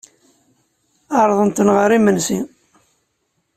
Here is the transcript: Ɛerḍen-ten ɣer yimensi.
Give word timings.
Ɛerḍen-ten 1.19 1.67
ɣer 1.75 1.89
yimensi. 1.93 2.39